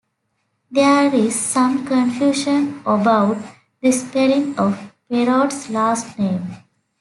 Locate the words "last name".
5.69-6.41